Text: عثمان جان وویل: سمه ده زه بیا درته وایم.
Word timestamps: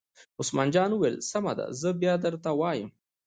عثمان 0.39 0.67
جان 0.75 0.91
وویل: 0.93 1.15
سمه 1.31 1.53
ده 1.57 1.65
زه 1.81 1.89
بیا 2.01 2.13
درته 2.23 2.51
وایم. 2.59 2.89